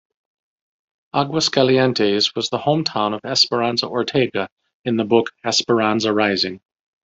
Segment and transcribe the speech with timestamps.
[1.13, 4.49] Aguascalientes was the hometown of Esperanza Ortega
[4.83, 6.59] in the book "Esperanza Rising".